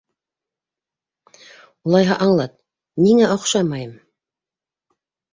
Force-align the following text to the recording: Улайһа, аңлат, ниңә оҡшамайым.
Улайһа, 1.89 2.17
аңлат, 2.27 2.55
ниңә 3.07 3.27
оҡшамайым. 3.35 3.93